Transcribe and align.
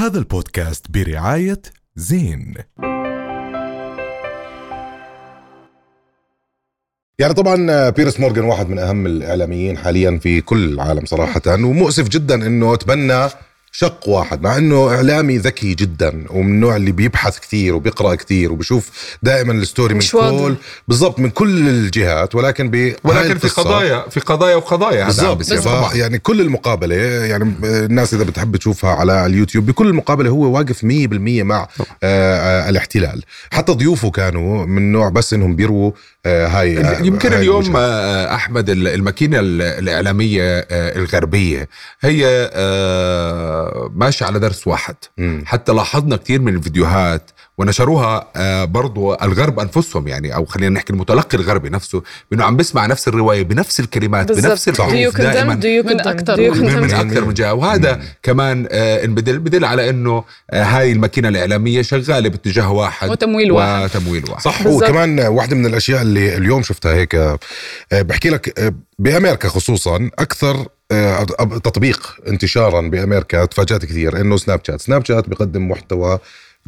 هذا 0.00 0.18
البودكاست 0.18 0.90
برعاية 0.90 1.62
زين. 1.96 2.54
يعني 7.18 7.34
طبعا 7.34 7.90
بيرس 7.90 8.20
مورغان 8.20 8.44
واحد 8.44 8.68
من 8.68 8.78
أهم 8.78 9.06
الإعلاميين 9.06 9.78
حاليا 9.78 10.18
في 10.18 10.40
كل 10.40 10.72
العالم 10.72 11.04
صراحة 11.06 11.42
ومؤسف 11.48 12.08
جدا 12.08 12.34
إنه 12.34 12.76
تبنى 12.76 13.28
شق 13.72 14.08
واحد 14.08 14.42
مع 14.42 14.56
إنه 14.56 14.94
إعلامي 14.94 15.38
ذكي 15.38 15.74
جدا 15.74 16.24
ومن 16.30 16.52
النوع 16.52 16.76
اللي 16.76 16.92
بيبحث 16.92 17.38
كثير 17.38 17.74
وبيقرأ 17.74 18.14
كثير 18.14 18.52
وبيشوف 18.52 18.90
دائما 19.22 19.52
الستوري 19.52 19.94
من. 19.94 20.00
كل 20.00 20.54
بالضبط 20.88 21.18
من 21.18 21.30
كل 21.30 21.68
الجهات 21.68 22.34
ولكن 22.34 22.70
ب 22.70 22.94
ولكن 23.04 23.38
في 23.38 23.48
قضايا 23.48 24.04
في 24.10 24.20
قضايا 24.20 24.56
وقضايا. 24.56 25.04
بالضبط 25.04 25.42
ف- 25.42 25.64
طبعا. 25.64 25.94
يعني 25.94 26.18
كل 26.18 26.40
المقابلة 26.40 26.94
يعني 26.96 27.54
الناس 27.64 28.14
إذا 28.14 28.24
بتحب 28.24 28.56
تشوفها 28.56 28.90
على 28.90 29.26
اليوتيوب 29.26 29.66
بكل 29.66 29.86
المقابلة 29.88 30.30
هو 30.30 30.50
واقف 30.56 30.82
100% 30.84 30.84
مع 31.42 31.68
آه 31.82 31.86
آه 32.04 32.68
الاحتلال. 32.68 33.22
حتى 33.52 33.72
ضيوفه 33.72 34.10
كانوا 34.10 34.66
من 34.66 34.92
نوع 34.92 35.08
بس 35.08 35.34
إنهم 35.34 35.56
بيروا 35.56 35.92
آه 36.26 36.46
هاي 36.46 36.78
آه 36.78 37.00
يمكن 37.02 37.32
هاي 37.32 37.38
اليوم. 37.40 37.76
آه، 37.76 38.34
أحمد 38.34 38.70
ال- 38.70 38.88
الماكينة 38.88 39.38
ال- 39.40 39.62
الإعلامية 39.62 40.42
آه، 40.42 40.96
الغربية 40.98 41.68
هي 42.00 42.50
ماشيه 43.94 44.26
على 44.26 44.38
درس 44.38 44.66
واحد. 44.66 44.94
مم. 45.18 45.42
حتى 45.46 45.72
لاحظنا 45.72 46.16
كثير 46.16 46.40
من 46.40 46.54
الفيديوهات 46.54 47.30
ونشروها 47.58 48.28
آه، 48.36 48.64
برضو 48.64 49.14
الغرب 49.14 49.60
أنفسهم 49.60 50.08
يعني 50.08 50.34
أو 50.34 50.44
خلينا 50.44 50.70
نحكي 50.74 50.92
المتلقي 50.92 51.38
الغربي 51.38 51.68
نفسه 51.68 52.02
انه 52.32 52.44
عم 52.44 52.56
بسمع 52.56 52.86
نفس 52.86 53.08
الرواية 53.08 53.42
بنفس 53.42 53.80
الكلمات 53.80 54.32
بنفس 54.32 54.68
الحروف 54.68 54.92
condemn 55.16 55.20
دائما. 55.20 55.54
من 55.54 56.80
من- 56.80 56.94
أكثر 56.94 57.24
من 57.24 57.34
جهة. 57.34 57.54
وهذا 57.54 58.00
كمان 58.22 58.68
آه، 58.70 59.04
إن 59.04 59.14
بدل 59.14 59.38
بدل 59.38 59.64
على 59.64 59.90
إنه 59.90 60.24
آه، 60.50 60.62
هاي 60.64 60.92
الماكينة 60.92 61.28
الإعلامية 61.28 61.82
شغالة 61.82 62.28
باتجاه 62.28 62.72
واحد 62.72 63.10
وتمويل 63.10 63.52
واحد. 63.52 63.84
وتمويل 63.84 64.24
واحد. 64.30 64.42
صح 64.42 64.62
بالضبط. 64.62 64.82
وكمان 64.82 65.20
واحدة 65.20 65.56
من 65.56 65.66
الأشياء 65.66 66.02
اللي 66.02 66.36
اليوم 66.36 66.62
شفتها 66.62 66.94
هيك 66.94 67.14
آه، 67.14 67.38
بحكي 67.92 68.30
لك 68.30 68.58
آه، 68.58 68.74
بأمريكا 68.98 69.48
خصوصا 69.48 70.10
أكثر 70.18 70.66
تطبيق 71.64 72.16
انتشارا 72.28 72.80
بأمريكا 72.80 73.44
تفاجأت 73.44 73.84
كثير 73.84 74.20
إنه 74.20 74.36
سناب 74.36 74.60
شات 74.66 74.80
سناب 74.80 75.04
شات 75.04 75.28
بيقدم 75.28 75.68
محتوى 75.68 76.18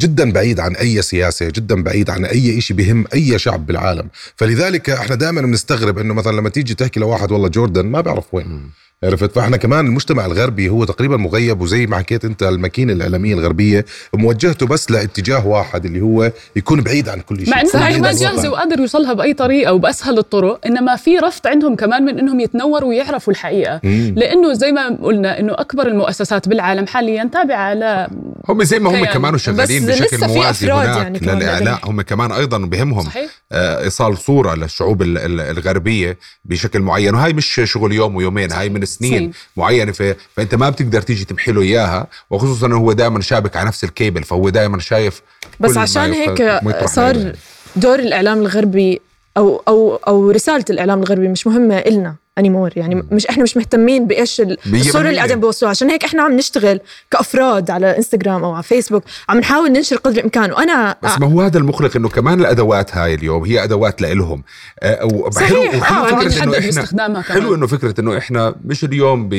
جدا 0.00 0.32
بعيد 0.32 0.60
عن 0.60 0.76
أي 0.76 1.02
سياسة 1.02 1.46
جدا 1.48 1.82
بعيد 1.82 2.10
عن 2.10 2.24
أي 2.24 2.60
شيء 2.60 2.76
بهم 2.76 3.04
أي 3.14 3.38
شعب 3.38 3.66
بالعالم. 3.66 4.08
فلذلك 4.36 4.90
إحنا 4.90 5.14
دائما 5.14 5.40
بنستغرب 5.40 5.98
إنه 5.98 6.14
مثلا 6.14 6.36
لما 6.36 6.48
تيجي 6.48 6.74
تحكي 6.74 7.00
لواحد 7.00 7.32
والله 7.32 7.48
جوردن 7.48 7.86
ما 7.86 8.00
بيعرف 8.00 8.24
وين. 8.34 8.70
عرفت 9.04 9.32
فاحنا 9.34 9.56
كمان 9.56 9.86
المجتمع 9.86 10.26
الغربي 10.26 10.68
هو 10.68 10.84
تقريبا 10.84 11.16
مغيب 11.16 11.60
وزي 11.60 11.86
ما 11.86 11.96
حكيت 11.98 12.24
انت 12.24 12.42
الماكينه 12.42 12.92
الإعلامية 12.92 13.34
الغربية 13.34 13.84
موجهته 14.14 14.66
بس 14.66 14.90
لاتجاه 14.90 15.46
واحد 15.46 15.84
اللي 15.84 16.00
هو 16.00 16.32
يكون 16.56 16.80
بعيد 16.80 17.08
عن 17.08 17.20
كل 17.20 17.44
شيء 17.44 17.50
مع 17.54 17.60
انه 17.60 17.70
هاي 17.74 18.00
ما. 18.00 18.12
جاهزه 18.12 18.50
وقادر 18.50 18.80
يوصلها 18.80 19.12
بأي 19.12 19.34
طريقة 19.34 19.72
وبأسهل 19.72 20.18
الطرق 20.18 20.60
إنما 20.66 20.96
في 20.96 21.18
رفض 21.18 21.46
عندهم 21.46 21.76
كمان 21.76 22.02
من 22.04 22.18
إنهم 22.18 22.40
يتنوروا 22.40 22.88
ويعرفوا 22.88 23.32
الحقيقة 23.32 23.80
مم. 23.84 24.14
لأنه 24.16 24.52
زي 24.52 24.72
ما 24.72 24.98
قلنا 25.02 25.40
إنه 25.40 25.52
أكبر 25.52 25.86
المؤسسات 25.86 26.48
بالعالم 26.48 26.86
حاليا 26.86 27.30
تابعة 27.32 27.74
ل 27.74 28.06
هم 28.48 28.62
زي 28.62 28.78
ما 28.78 28.90
هم. 29.00 29.04
كمان 29.04 29.38
شغالين 29.38 29.86
بس 29.86 29.90
بشكل 30.00 30.16
لسه 30.16 30.26
في 30.26 30.32
موازي 30.32 30.72
هناك 30.72 30.96
يعني 30.96 31.18
كمان 31.18 31.38
للاعلاء 31.38 31.74
قادرين. 31.74 31.90
هم 31.94 32.02
كمان 32.02 32.32
أيضا 32.32 32.58
بهمهم 32.58 33.02
صحيح 33.04 33.30
آه، 33.52 33.82
إيصال 33.84 34.18
صورة 34.18 34.54
للشعوب 34.54 35.02
ال- 35.02 35.18
ال- 35.18 35.40
الغربية 35.40 36.18
بشكل 36.44 36.80
معين 36.80 37.14
وهي 37.14 37.32
مش 37.32 37.60
شغل 37.64 37.92
يوم 37.92 38.16
ويومين 38.16 38.52
هاي 38.52 38.68
من 38.68 38.82
سنين. 38.92 39.32
معينه 39.56 39.92
ف... 39.92 40.02
فأنت 40.36 40.54
ما 40.54 40.70
بتقدر 40.70 41.02
تيجي 41.02 41.24
تمحي 41.24 41.52
له 41.52 41.62
إياها 41.62 42.06
وخصوصا 42.30 42.66
انه 42.66 42.76
هو 42.76 42.92
دائما 42.92 43.20
شابك 43.20 43.56
على 43.56 43.66
نفس 43.66 43.84
الكيبل 43.84 44.22
فهو 44.24 44.48
دائما 44.48 44.78
شايف 44.78 45.22
بس 45.60 45.76
عشان 45.76 46.12
هيك 46.12 46.60
صار. 46.86 47.32
دور 47.76 47.98
الإعلام 47.98 48.38
الغربي 48.38 49.00
أو 49.36 49.62
أو 49.68 49.96
أو 49.96 50.30
رسالة 50.30 50.64
الإعلام 50.70 50.98
الغربي 50.98 51.28
مش 51.28 51.46
مهمة 51.46 51.78
إلنا 51.78 52.14
anymore 52.38 52.72
يعني 52.76 52.94
مش 52.94 53.26
إحنا 53.26 53.42
مش 53.42 53.56
مهتمين 53.56 54.06
بإيش 54.06 54.40
الصورة. 54.40 55.00
اللي 55.00 55.16
قاعدين 55.16 55.40
بيوصلوها 55.40 55.70
عشان 55.70 55.90
هيك 55.90 56.04
إحنا 56.04 56.22
عم 56.22 56.32
نشتغل 56.32 56.80
كأفراد 57.10 57.70
على 57.70 57.96
انستغرام 57.96 58.44
أو 58.44 58.52
على 58.52 58.62
فيسبوك 58.62 59.04
عم 59.28 59.38
نحاول 59.38 59.72
ننشر 59.72 59.96
قدر 59.96 60.18
الإمكان. 60.18 60.52
وأنا 60.52 60.96
بس 61.02 61.18
ما 61.20 61.26
هو 61.26 61.40
هذا 61.40 61.58
المقلق 61.58 61.96
إنه 61.96 62.08
كمان 62.08 62.40
الأدوات 62.40 62.96
هاي 62.96 63.14
اليوم 63.14 63.44
هي 63.44 63.64
أدوات 63.64 64.02
لإلهم. 64.02 64.42
آه، 64.82 65.30
صحيح. 65.30 65.84
حلو 65.84 65.98
آه، 65.98 66.28
فكرة 66.28 66.44
إنه 66.44 66.58
إحنا 66.58 67.22
حلو 67.22 67.54
إنه 67.54 67.66
فكرة 67.66 68.00
إنه 68.00 68.18
إحنا 68.18 68.54
مش 68.64 68.84
اليوم 68.84 69.30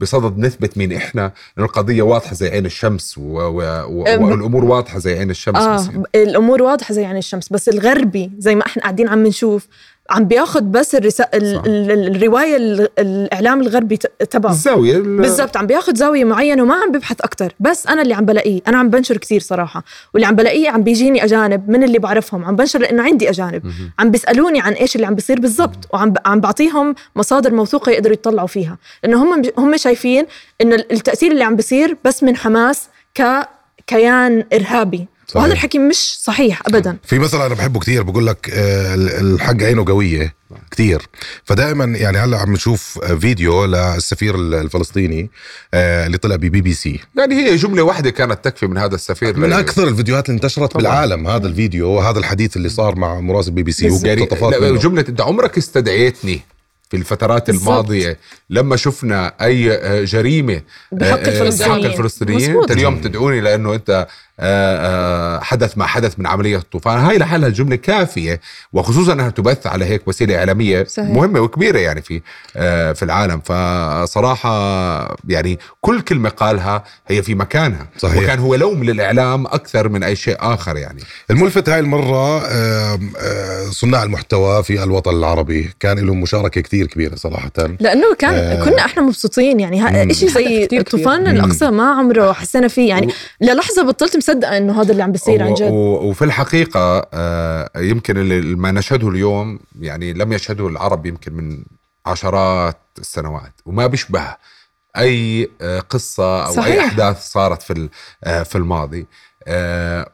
بصدد 0.00 0.38
نثبت 0.38 0.78
مين 0.78 0.92
إحنا 0.92 1.32
إنه 1.58 1.66
القضية 1.66 2.02
واضحة 2.02 2.34
زي 2.34 2.48
عين 2.48 2.66
الشمس 2.66 3.18
و... 3.18 3.22
و... 3.22 3.62
و... 3.88 4.02
والأمور 4.02 4.64
واضحة 4.64 4.98
زي 4.98 5.18
عين 5.18 5.30
الشمس 5.30 5.62
بصير. 5.66 6.02
الأمور 6.14 6.62
واضحة 6.62 6.94
زي 6.94 7.04
عين 7.04 7.16
الشمس. 7.16 7.48
بس 7.48 7.68
الغربي 7.68 8.30
زي 8.38 8.54
ما 8.54 8.66
إحنا 8.66 8.82
قاعدين 8.82 9.08
عم 9.08 9.26
نشوف 9.26 9.66
عم 10.10 10.24
بياخذ 10.24 10.60
بس 10.60 10.94
الرسا... 10.94 11.24
ال... 11.34 11.60
ال... 11.66 11.90
ال- 11.90 12.16
الرواية 12.16 12.56
ال... 12.56 12.88
الإعلام 12.98 13.60
الغربي 13.60 13.96
تبعه. 14.30 14.50
الزاويه 14.50 14.96
ال- 14.96 15.16
بالضبط 15.16 15.56
عم 15.56 15.66
بياخذ 15.66 15.94
زاوية 15.94 16.24
معينة 16.24 16.62
وما 16.62 16.74
عم 16.74 16.92
ببحث 16.92 17.20
أكثر 17.20 17.52
بس 17.60 17.86
أنا 17.86 18.02
اللي 18.02 18.14
عم 18.14 18.24
بلاقيه. 18.24 18.60
أنا 18.68 18.78
عم 18.78 18.90
بنشر 18.90 19.16
كثير 19.16 19.40
صراحة. 19.40 19.84
واللي 20.14 20.26
عم 20.26 20.34
بلاقيه 20.34 20.70
عم 20.70 20.82
بيجيني 20.82 21.24
أجانب 21.24 21.68
من 21.70 21.82
اللي 21.82 21.98
بعرفهم. 21.98 22.44
عم 22.44 22.56
بنشر 22.56 22.78
لأنه 22.78 23.02
عندي 23.02 23.30
أجانب. 23.30 23.64
مهم. 23.64 23.90
عم 23.98 24.10
بيسألوني 24.10 24.60
عن 24.60 24.72
إيش 24.72 24.96
اللي 24.96 25.06
عم 25.06 25.14
بيصير 25.14 25.40
بالضبط. 25.40 25.88
وعم 25.92 26.10
ب... 26.10 26.16
عم 26.26 26.40
بعطيهم 26.40 26.94
مصادر 27.16 27.54
موثوقة 27.54 27.92
يقدروا 27.92 28.14
يطلعوا 28.14 28.48
فيها. 28.48 28.78
لأنه 29.04 29.22
هم 29.24 29.42
هم 29.58 29.76
شايفين 29.76 30.26
انه 30.60 30.74
التأثير 30.74 31.32
اللي 31.32 31.44
عم 31.44 31.56
بيصير 31.56 31.96
بس 32.04 32.22
من 32.22 32.36
حماس 32.36 32.88
ك 33.14 33.22
كيان 33.86 34.44
إرهابي. 34.52 35.06
صحيح. 35.30 35.42
وهذا 35.42 35.52
الحكي 35.52 35.78
مش 35.78 36.18
صحيح 36.22 36.62
ابدا 36.66 36.96
في 37.04 37.18
مثل 37.18 37.40
أنا 37.40 37.54
بحبه 37.54 37.80
كثير 37.80 38.02
بقول 38.02 38.26
لك 38.26 38.50
آه، 38.52 38.94
الحق 38.94 39.62
عينه 39.62 39.84
قوية 39.84 40.34
كثير 40.70 41.02
فدائما 41.44 41.84
يعني 41.84 42.18
هلأ 42.18 42.38
عم 42.38 42.52
نشوف 42.52 42.98
فيديو 43.20 43.64
للسفير 43.64 44.34
الفلسطيني 44.34 45.30
آه، 45.74 46.06
اللي 46.06 46.18
طلع 46.18 46.36
ببي 46.36 46.60
بي 46.60 46.72
سي 46.72 47.00
يعني 47.18 47.34
هي 47.34 47.56
جملة 47.56 47.82
واحدة 47.82 48.10
كانت 48.10 48.44
تكفي 48.44 48.66
من 48.66 48.78
هذا 48.78 48.94
السفير 48.94 49.36
من 49.36 49.52
أكثر 49.52 49.88
الفيديوهات 49.88 50.28
اللي 50.28 50.36
انتشرت 50.36 50.70
طبعاً. 50.70 50.82
بالعالم 50.82 51.26
هذا 51.26 51.46
الفيديو 51.46 51.88
وهذا 51.88 52.18
الحديث 52.18 52.56
اللي 52.56 52.68
صار 52.68 52.96
مع 52.96 53.20
مراسل 53.20 53.50
بي 53.50 53.62
بي 53.62 53.72
سي. 53.72 53.86
يعني 54.04 54.20
ومقتطفات. 54.20 54.54
جملة 54.82 55.04
أنت 55.08 55.20
عمرك 55.20 55.58
استدعيتني 55.58 56.40
في 56.90 56.96
الفترات. 56.96 57.50
الماضية 57.50 58.18
لما 58.50 58.76
شفنا 58.76 59.34
أي 59.40 59.72
آه، 59.72 60.04
جريمة 60.04 60.62
بحق 60.92 61.18
الفلسطينيين. 61.18 61.80
بحق 61.80 61.90
الفلسطينيين. 61.90 62.56
انت 62.60 62.70
اليوم 62.70 63.00
تدعوني 63.00 63.40
لأنه 63.40 63.74
أنت 63.74 63.90
آه، 63.90 64.02
آه، 64.02 64.06
حدث 65.42 65.78
ما 65.78 65.86
حدث 65.86 66.18
من 66.18 66.26
عملية 66.26 66.56
الطوفان 66.56 66.98
هاي 66.98 67.18
لحالها 67.18 67.48
الجملة 67.48 67.76
كافية 67.76 68.40
وخصوصا 68.72 69.12
أنها 69.12 69.30
تبث 69.30 69.66
على 69.66 69.84
هيك 69.84 70.08
وسيلة 70.08 70.38
إعلامية 70.38 70.84
صحيح. 70.84 71.10
مهمة 71.10 71.40
وكبيرة 71.40 71.78
يعني 71.78 72.02
في 72.02 72.20
آه، 72.56 72.92
في 72.92 73.02
العالم 73.02 73.40
فصراحة 73.40 74.50
يعني 75.28 75.58
كل 75.80 76.00
كلمة 76.00 76.28
قالها 76.28 76.84
هي 77.08 77.22
في 77.22 77.34
مكانها 77.34 77.86
صحيح. 77.98 78.22
وكان 78.22 78.38
هو 78.38 78.54
لوم 78.54 78.84
للإعلام 78.84 79.46
أكثر 79.46 79.88
من 79.88 80.02
أي 80.02 80.16
شيء 80.16 80.36
آخر 80.40 80.76
يعني 80.76 81.00
الملفت 81.30 81.68
هاي 81.68 81.80
المرة 81.80 82.40
آه، 82.44 82.98
صناع 83.70 84.02
المحتوى 84.02 84.62
في 84.62 84.82
الوطن 84.82 85.10
العربي 85.10 85.70
كان 85.80 85.98
لهم 85.98 86.20
مشاركة 86.20 86.60
كثير 86.60 86.86
كبيرة 86.86 87.14
صراحة 87.14 87.50
لأنه 87.80 88.14
كان 88.18 88.34
آه. 88.34 88.64
كنا 88.64 88.84
إحنا 88.84 89.02
مبسوطين 89.02 89.60
يعني. 89.60 90.14
شيء 90.14 90.28
زي. 90.28 90.66
طوفان 90.82 91.20
مم. 91.20 91.26
الأقصى 91.26 91.70
ما 91.70 91.90
عمره 91.90 92.32
حسينا 92.32 92.68
فيه 92.68 92.88
يعني 92.88 93.12
للحظة 93.40 93.82
بطلت 93.82 94.16
مصدقه 94.30 94.56
إنه 94.56 94.80
هذا 94.80 94.92
اللي 94.92 95.02
عم 95.02 95.12
بيصير 95.12 95.42
عن 95.42 95.54
جد. 95.54 95.70
وفي 95.72 96.24
الحقيقة 96.24 97.08
آه، 97.14 97.70
يمكن 97.76 98.18
اللي 98.18 98.54
ما 98.54 98.72
نشهده 98.72 99.08
اليوم 99.08 99.58
يعني 99.80 100.12
لم 100.12 100.32
يشهده 100.32 100.68
العرب 100.68 101.06
يمكن 101.06 101.32
من 101.32 101.64
عشرات 102.06 102.78
السنوات 102.98 103.52
وما 103.66 103.86
بيشبه 103.86 104.36
أي 104.96 105.50
آه، 105.60 105.80
قصة 105.80 106.46
أو 106.46 106.52
صحيح. 106.52 106.74
أي 106.74 106.86
أحداث 106.86 107.28
صارت 107.28 107.62
في 107.62 107.88
آه، 108.24 108.42
في 108.42 108.56
الماضي. 108.58 109.06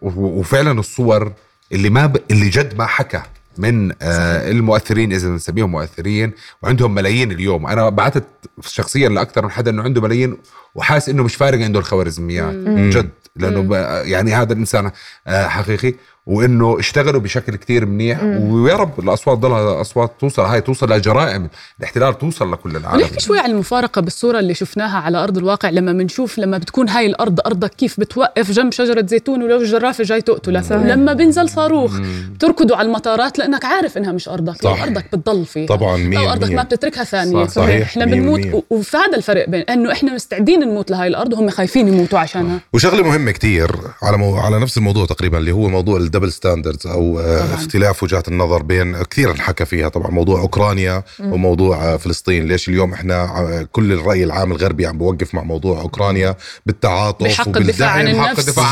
وفعلا 0.02 0.80
الصور 0.80 1.32
اللي 1.72 1.90
ما 1.90 2.06
ب... 2.06 2.16
اللي 2.30 2.48
جد 2.48 2.78
ما 2.78 2.86
حكى. 2.86 3.22
من 3.58 3.92
آه 4.02 4.50
المؤثرين 4.50 5.12
إذا 5.12 5.28
نسميهم 5.28 5.70
مؤثرين 5.70 6.32
وعندهم 6.62 6.94
ملايين 6.94 7.32
اليوم. 7.32 7.66
أنا 7.66 7.88
بعثت 7.88 8.24
شخصيا 8.60 9.08
لأكثر 9.08 9.44
من 9.44 9.50
حدا 9.50 9.70
إنه 9.70 9.82
عنده 9.82 10.00
ملايين 10.00 10.36
وحاس 10.74 11.08
إنه 11.08 11.22
مش 11.22 11.34
فارق 11.34 11.60
عنده 11.60 11.78
الخوارزميات. 11.78 12.54
جد 12.94 13.10
لأنه 13.36 13.76
يعني 14.06 14.34
هذا 14.34 14.52
الإنسان 14.52 14.90
آه، 15.26 15.48
حقيقي. 15.48 15.94
وإنه 16.26 16.78
اشتغلوا 16.78 17.20
بشكل 17.20 17.56
كتير 17.56 17.86
منيح. 17.86 18.22
ويا 18.22 18.74
رب 18.74 19.00
الأصوات 19.00 19.38
ضلها 19.38 19.80
أصوات 19.80 20.12
توصل 20.20 20.42
هاي 20.42 20.60
توصل 20.60 20.92
لجرائم. 20.92 21.48
الاحتلال 21.78 22.18
توصل 22.18 22.52
لكل 22.52 22.76
العالم. 22.76 23.00
نحكي 23.00 23.20
شوي 23.20 23.38
عن 23.38 23.50
المفارقة 23.50 24.00
بالصورة 24.00 24.38
اللي 24.38 24.54
شفناها 24.54 24.98
على 24.98 25.18
أرض 25.24 25.38
الواقع؟ 25.38 25.70
لما 25.70 25.92
بنشوف 25.92 26.38
لما 26.38 26.58
بتكون 26.58 26.88
هاي 26.88 27.06
الأرض 27.06 27.40
أرضك 27.46 27.70
كيف 27.70 28.00
بتوقف 28.00 28.50
جنب 28.50 28.72
شجرة 28.72 29.06
زيتون 29.06 29.42
ولو 29.42 29.56
الجرافة 29.56 30.04
جاي 30.04 30.22
صحيح. 30.26 30.72
لما 30.72 31.12
بينزل 31.12 31.48
صاروخ 31.48 32.00
بتركضوا 32.30 32.76
على 32.76 32.88
المطارات 32.88 33.38
لأنك 33.38 33.64
عارف 33.64 33.96
إنها 33.96 34.12
مش 34.12 34.28
أرضك 34.28 34.64
لو 34.64 34.74
صح. 34.74 34.82
أرضك 34.82 35.04
بتضل 35.12 35.44
فيها. 35.44 35.66
طبعا 35.66 35.96
مية 35.96 36.18
أو 36.18 36.30
أرضك 36.30 36.40
بالمية. 36.40 36.56
ما 36.56 36.62
بتتركها 36.62 37.04
ثانية. 37.04 37.46
صح، 37.46 37.52
صحيح. 37.52 37.88
إحنا 37.88 38.04
مية 38.04 38.14
بنموت 38.14 38.64
وفي 38.70 38.96
هذا 38.96 39.16
الفرق 39.16 39.48
بين 39.48 39.60
إنه 39.60 39.92
إحنا 39.92 40.14
مستعدين 40.14 40.60
نموت 40.60 40.90
لهاي 40.90 41.08
الأرض 41.08 41.32
وهم 41.32 41.50
خايفين 41.50 41.88
يموتوا 41.88 42.18
عشانها. 42.18 42.60
وشغلة 42.72 43.02
مهمة 43.02 43.30
كتير 43.30 43.70
على 44.02 44.16
مو... 44.16 44.36
على 44.36 44.60
نفس 44.60 44.78
الموضوع 44.78 45.06
تقريبا 45.06 45.38
اللي 45.38 45.52
هو 45.52 45.68
موضوع 45.68 45.96
ال 46.16 46.18
double 46.18 46.32
standards 46.32 46.86
أو 46.86 47.20
آه، 47.20 47.38
طبعاً. 47.38 47.54
اختلاف 47.54 48.02
وجهات 48.02 48.28
النظر 48.28 48.62
بين 48.62 49.02
كثير 49.02 49.30
انحكى 49.30 49.64
فيها. 49.64 49.88
طبعا 49.88 50.10
موضوع 50.10 50.40
أوكرانيا 50.40 51.02
وموضوع 51.20 51.84
آه، 51.84 51.96
فلسطين. 51.96 52.48
ليش 52.48 52.68
اليوم 52.68 52.92
إحنا 52.92 53.22
آه، 53.22 53.68
كل 53.72 53.92
الرأي 53.92 54.24
العام 54.24 54.52
الغربي 54.52 54.86
عم 54.86 54.98
بوقف 54.98 55.34
مع 55.34 55.42
موضوع 55.42 55.80
أوكرانيا 55.80 56.36
بالتعاطف 56.66 57.26
بحق 57.26 57.56
الدفاع 57.56 57.90
عن 57.90 58.00
وبالدعم. 58.06 58.24
حق 58.24 58.28
النفس 58.30 58.48
الدفاع 58.48 58.66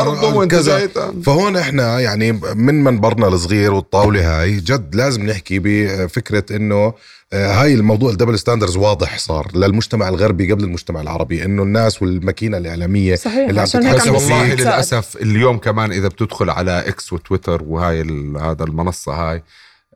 عن 0.00 0.38
عن 0.38 0.48
كذا. 0.48 0.88
فهون 1.24 1.56
إحنا 1.56 2.00
يعني 2.00 2.32
من 2.54 2.84
منبرنا 2.84 3.28
الصغير 3.28 3.74
والطاولة 3.74 4.40
هاي 4.40 4.56
جد 4.56 4.94
لازم 4.94 5.26
نحكي 5.26 5.58
بفكرة 5.58 6.56
إنه 6.56 6.92
هاي 7.32 7.74
الموضوع 7.74 8.10
ال 8.10 8.14
double 8.14 8.38
standards 8.38 8.76
واضح 8.76 9.18
صار 9.18 9.50
للمجتمع 9.54 10.08
الغربي 10.08 10.52
قبل 10.52 10.64
المجتمع 10.64 11.00
العربي 11.00 11.44
إنه 11.44 11.62
الناس 11.62 12.02
والماكينة 12.02 12.56
الإعلامية 12.56 13.14
صحيح 13.14 13.48
اللي 13.48 13.60
عم 13.60 13.66
عشان 13.66 13.82
هيك 13.86 13.94
تتحكم 13.94 14.14
والله 14.14 14.54
للأسف 14.54 15.16
اليوم 15.16 15.58
كمان 15.58 15.92
إذا 15.92 16.08
بتدخل 16.08 16.50
على 16.50 16.88
إكس 16.88 17.12
وتويتر 17.12 17.62
وهاي 17.62 18.00
هذا 18.40 18.64
المنصة 18.64 19.12
هاي 19.12 19.42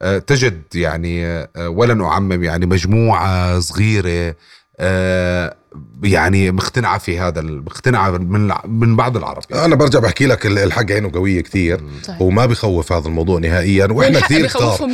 آه، 0.03 0.19
تجد 0.19 0.63
يعني 0.75 1.27
آه، 1.27 1.49
ولا 1.57 1.95
نعمم 1.95 2.45
يعني 2.45 2.67
مجموعة 2.67 3.61
صغيرة 3.61 4.35
آه، 4.81 5.57
يعني 6.03 6.51
مقتنعة 6.51 6.99
في 6.99 7.19
هذا 7.19 7.41
ال- 7.41 7.65
مقتنعة 7.65 8.11
من 8.11 8.53
من 8.67 8.97
بعض 8.97 9.17
العرب 9.17 9.43
يعني. 9.51 9.65
أنا 9.65 9.75
برجع 9.77 9.99
بحكي 9.99 10.27
لك 10.27 10.47
ال- 10.47 10.59
الحق 10.59 10.91
عينه 10.93 11.11
قوية 11.15 11.41
كتير 11.41 11.81
صحيح. 12.05 12.23
وما 12.23 12.47
بخوف 12.47 12.93
هذا 12.93 13.07
الموضوع 13.09 13.39
نهائيا 13.41 13.87
وإحنا 13.91 14.21
كثير 14.21 14.47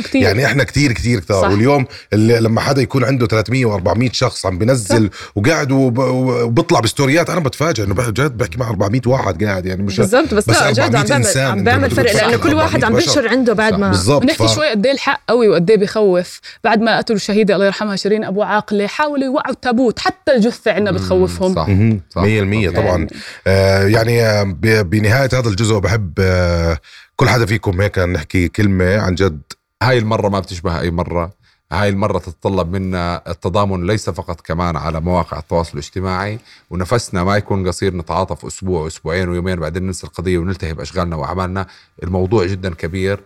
كتير. 0.03 0.21
يعني 0.21 0.45
إحنا 0.45 0.63
كثير 0.63 0.91
كثير 0.91 1.19
كتار 1.19 1.41
صح. 1.41 1.49
واليوم 1.49 1.85
اللي 2.13 2.39
لما 2.39 2.61
حدا 2.61 2.81
يكون 2.81 3.03
عنده 3.03 3.27
300 3.27 3.77
و400 3.77 4.11
شخص 4.11 4.45
عم 4.45 4.57
بنزل 4.57 5.09
وقاعد 5.35 5.71
وب- 5.71 5.97
وبيطلع 5.99 6.79
بستوريات 6.79 7.29
أنا 7.29 7.39
بتفاجئ 7.39 7.83
إنه 7.83 8.09
جد 8.09 8.37
بحكي 8.37 8.57
مع 8.57 8.69
400 8.69 9.01
واحد 9.05 9.43
قاعد 9.43 9.65
يعني 9.65 9.83
مش 9.83 9.97
بالضبط 9.97 10.33
بس, 10.33 10.49
لا 10.49 10.71
جد 10.71 10.79
400 10.79 10.97
عم 10.97 11.03
بيعمل 11.05 11.13
إنسان 11.25 11.45
عم 11.51 11.57
أنت 11.57 11.65
بيعمل 11.65 11.91
فرق 11.91 12.13
لأنه 12.13 12.37
كل 12.37 12.53
واحد 12.53 12.83
عم 12.83 12.91
400 12.93 13.05
بشر. 13.07 13.21
بنشر 13.21 13.29
عنده 13.29 13.53
بعد 13.53 13.73
ما 13.79 13.89
بالضبط 13.89 14.23
ونحكي 14.23 14.47
ف- 14.47 14.55
شوي 14.55 14.69
قد 14.69 14.85
إيه 14.85 14.93
الحق 14.93 15.21
قوي 15.29 15.47
وقد 15.49 15.69
إيه 15.69 15.77
بخوف 15.77 16.39
بعد 16.63 16.81
ما 16.81 16.97
قتلوا 16.97 17.17
الشهيده 17.17 17.53
الله 17.55 17.65
يرحمها 17.65 17.95
شيرين 17.95 18.23
أبو 18.23 18.43
عاقلة 18.43 18.87
حاولوا 18.87 19.25
يوقعوا 19.25 19.53
التابوت 19.53 19.99
حتى 19.99 20.35
الجثة 20.35 20.66
عندنا 20.71 20.91
بتخوفهم. 20.91 21.55
صح 21.55 21.67
مهم. 21.69 22.01
صح. 22.09 22.21
100% 22.21 22.75
طبعا. 22.75 23.07
آه 23.47 23.83
يعني 23.87 24.21
آه، 24.25 24.43
بنهاية 24.81 25.29
هذا 25.33 25.49
الجزء 25.49 25.77
بحب 25.79 26.13
آه 26.19 26.77
كل 27.15 27.29
حدا 27.29 27.45
فيكم 27.45 27.81
هيك 27.81 27.99
نحكي 27.99 28.47
كلمة 28.47 28.97
عن 29.01 29.15
جد. 29.15 29.41
هاي 29.83 29.97
المرة 29.97 30.29
ما 30.29 30.39
بتشبه 30.39 30.79
أي 30.79 30.91
مرة. 30.91 31.31
هاي 31.71 31.89
المرة 31.89 32.19
تتطلب 32.19 32.71
منا 32.75 33.21
التضامن 33.31 33.87
ليس 33.87 34.09
فقط 34.09 34.41
كمان 34.41 34.75
على 34.75 35.01
مواقع 35.01 35.39
التواصل 35.39 35.71
الاجتماعي 35.73 36.39
ونفسنا 36.69 37.23
ما 37.23 37.37
يكون 37.37 37.67
قصير 37.67 37.95
نتعاطف 37.95 38.45
أسبوع 38.45 38.87
أسبوعين 38.87 39.29
ويومين 39.29 39.55
بعدين 39.55 39.83
ننسى 39.83 40.07
القضية 40.07 40.37
ونلتهي 40.37 40.73
بأشغالنا 40.73 41.15
وأعمالنا. 41.15 41.67
الموضوع 42.03 42.45
جدا 42.45 42.73
كبير. 42.73 43.19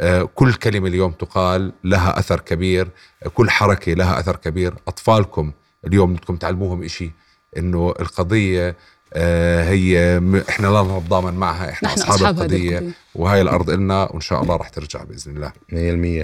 آه، 0.00 0.22
كل 0.34 0.54
كلمة 0.54 0.88
اليوم 0.88 1.12
تقال 1.12 1.72
لها 1.84 2.18
أثر 2.18 2.40
كبير. 2.40 2.88
كل 3.34 3.50
حركة 3.50 3.92
لها 3.92 4.20
أثر 4.20 4.36
كبير. 4.36 4.74
أطفالكم 4.88 5.52
اليوم 5.86 6.14
بدكم 6.14 6.36
تعلموهم 6.36 6.82
إشي 6.82 7.10
إنه 7.56 7.94
القضية 8.00 8.76
آه، 9.14 9.64
هي 9.64 10.18
إحنا 10.48 10.66
لا 10.66 10.82
نتضامن 10.82 11.34
معها 11.34 11.70
إحنا 11.70 11.88
نحن 11.88 11.98
أصحاب, 12.00 12.14
أصحاب 12.14 12.36
القضية. 12.38 12.78
القضية. 12.78 12.92
وهي 13.14 13.40
الأرض 13.40 13.70
إلنا 13.70 14.02
وإن 14.12 14.20
شاء 14.20 14.42
الله 14.42 14.56
رح 14.56 14.68
ترجع 14.68 15.02
بإذن 15.04 15.36
الله. 15.36 15.52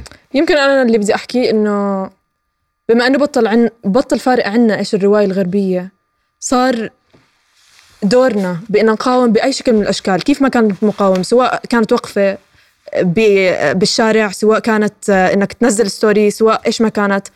100% 0.00 0.02
يمكن 0.34 0.56
أنا 0.56 0.82
اللي 0.82 0.98
بدي 0.98 1.14
احكيه 1.14 1.50
إنه 1.50 2.10
بما 2.88 3.06
إنه 3.06 3.18
بطل 3.18 3.46
عن 3.46 3.70
بطل 3.84 4.18
فارق 4.18 4.46
عنا 4.46 4.78
إيش 4.78 4.94
الرواية 4.94 5.24
الغربية 5.24 5.92
صار 6.40 6.90
دورنا 8.02 8.60
بإن 8.68 8.86
نقاوم 8.86 9.32
بأي 9.32 9.52
شكل 9.52 9.72
من 9.72 9.82
الأشكال 9.82 10.22
كيف 10.22 10.42
ما 10.42 10.48
كانت 10.48 10.84
مقاومة 10.84 11.22
سواء 11.22 11.62
كانت 11.68 11.92
وقفة 11.92 12.38
ب- 13.02 13.78
بالشارع 13.78 14.30
سواء 14.30 14.58
كانت 14.58 15.10
إنك 15.10 15.52
تنزل 15.52 15.90
ستوري 15.90 16.30
سواء 16.30 16.62
إيش 16.66 16.80
ما 16.80 16.88
كانت. 16.88 17.28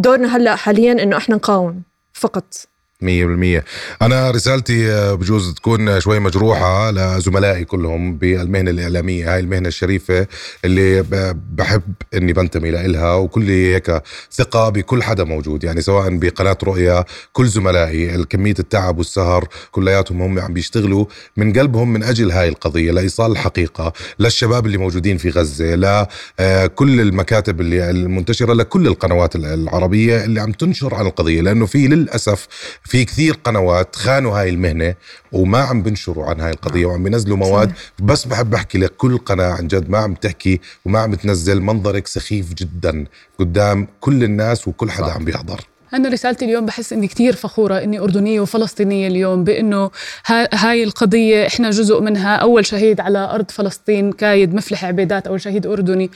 دورنا 0.00 0.36
هلأ 0.36 0.56
حاليا 0.56 0.92
إنه 0.92 1.16
إحنا 1.16 1.36
نقاوم 1.36 1.82
فقط. 2.12 2.69
مية 3.02 3.26
بالمية. 3.26 3.64
أنا 4.02 4.30
رسالتي 4.30 4.92
آه، 4.92 5.14
بجوز 5.14 5.54
تكون 5.54 6.00
شوي 6.00 6.18
مجروحة 6.18 6.90
لزملائي 6.90 7.64
كلهم 7.64 8.16
بالمهنة 8.16 8.70
الإعلامية 8.70 9.34
هاي 9.34 9.40
المهنة 9.40 9.68
الشريفة 9.68 10.26
اللي 10.64 11.04
بحب 11.52 11.82
إني 12.14 12.32
بنتمي 12.32 12.70
لإلها 12.70 13.14
وكلي 13.14 13.74
هيك 13.74 14.02
ثقة 14.32 14.68
بكل 14.68 15.02
حدا 15.02 15.24
موجود. 15.24 15.64
يعني 15.64 15.80
سواء 15.80 16.16
بقناة 16.16 16.58
رؤيا 16.64 17.04
كل 17.32 17.46
زملائي 17.46 18.24
كمية 18.24 18.54
التعب 18.58 18.98
والسهر 18.98 19.48
كلياتهم 19.70 20.22
هم 20.22 20.38
عم 20.38 20.54
بيشتغلوا 20.54 21.04
من 21.36 21.52
قلبهم 21.52 21.92
من 21.92 22.02
أجل 22.02 22.30
هاي 22.30 22.48
القضية 22.48 22.92
لإيصال 22.92 23.32
الحقيقة 23.32 23.92
للشباب 24.18 24.66
اللي 24.66 24.78
موجودين 24.78 25.16
في 25.18 25.30
غزة 25.30 25.74
لكل 25.74 27.00
المكاتب 27.00 27.60
اللي 27.60 27.90
المنتشرة 27.90 28.52
لكل 28.52 28.86
القنوات 28.86 29.36
العربية 29.36 30.24
اللي 30.24 30.40
عم 30.40 30.52
تنشر 30.52 30.94
عن 30.94 31.06
القضية. 31.06 31.40
لأنه 31.40 31.66
في 31.66 31.86
للأسف 31.86 32.48
في 32.90 33.04
كثير 33.04 33.34
قنوات 33.44 33.96
خانوا 33.96 34.40
هاي 34.40 34.48
المهنة 34.48 34.94
وما 35.32 35.58
عم 35.58 35.82
بنشروا 35.82 36.26
عن 36.26 36.40
هاي 36.40 36.50
القضية 36.50 36.86
وعم 36.86 37.02
بينزلوا 37.04 37.36
مواد. 37.36 37.72
بس 37.98 38.24
بحب 38.26 38.54
أحكي 38.54 38.78
لك 38.78 38.96
كل 38.96 39.18
قناة 39.18 39.52
عن 39.52 39.68
جد 39.68 39.90
ما 39.90 39.98
عم 39.98 40.14
تحكي 40.14 40.60
وما 40.84 40.98
عم 40.98 41.14
تنزل 41.14 41.60
منظرك 41.60 42.06
سخيف 42.06 42.54
جدا 42.54 43.04
قدام 43.38 43.88
كل 44.00 44.24
الناس 44.24 44.68
وكل 44.68 44.90
حدا 44.90 45.06
صح. 45.06 45.14
عم 45.14 45.24
بيحضر. 45.24 45.69
أنا 45.94 46.08
رسالتي 46.08 46.44
اليوم 46.44 46.66
بحس 46.66 46.92
إني 46.92 47.06
كتير 47.08 47.36
فخورة 47.36 47.74
إني 47.78 47.98
أردنية 48.00 48.40
وفلسطينية 48.40 49.08
اليوم 49.08 49.44
بإنه 49.44 49.90
ها- 50.26 50.48
هاي 50.54 50.84
القضية 50.84 51.46
إحنا 51.46 51.70
جزء 51.70 52.00
منها. 52.00 52.36
أول 52.36 52.66
شهيد 52.66 53.00
على 53.00 53.18
أرض 53.18 53.50
فلسطين 53.50 54.12
كايد 54.12 54.54
مفلح 54.54 54.84
عبيدات 54.84 55.26
أول 55.26 55.40
شهيد 55.40 55.66
أردني. 55.66 56.10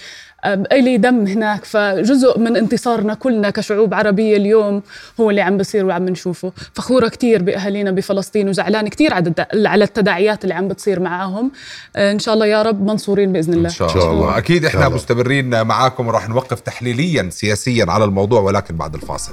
إلي 0.46 0.96
دم 0.96 1.26
هناك. 1.26 1.64
فجزء 1.64 2.38
من 2.38 2.56
انتصارنا 2.56 3.14
كلنا 3.14 3.50
كشعوب 3.50 3.94
عربية 3.94 4.36
اليوم 4.36 4.82
هو 5.20 5.30
اللي 5.30 5.40
عم 5.40 5.56
بصير 5.58 5.86
وعم 5.86 6.08
نشوفه. 6.08 6.52
فخورة 6.74 7.08
كتير 7.08 7.42
بأهالينا 7.42 7.90
بفلسطين 7.90 8.48
وزعلانة 8.48 8.88
كتير 8.88 9.14
على 9.66 9.84
التداعيات 9.84 10.44
اللي 10.44 10.54
عم 10.54 10.68
بتصير 10.68 11.00
معاهم. 11.00 11.50
آه، 11.96 12.12
إن 12.12 12.18
شاء 12.18 12.34
الله 12.34 12.46
يا 12.46 12.62
رب 12.62 12.86
منصورين 12.86 13.32
بإذن 13.32 13.52
الله. 13.54 13.68
إن 13.68 13.74
شاء, 13.74 14.12
الله. 14.12 14.38
إن 14.38 14.42
إحنا 14.56 14.68
شاء 14.68 14.86
الله. 14.86 14.94
مستمرين 14.96 15.62
معاكم 15.62 16.06
وراح 16.06 16.28
نوقف 16.28 16.60
تحليليا 16.60 17.28
سياسيا 17.30 17.86
على 17.88 18.04
الموضوع 18.04 18.40
ولكن 18.40 18.76
بعد 18.76 18.94
الفاصل. 18.94 19.32